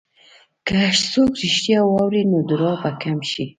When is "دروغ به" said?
2.49-2.91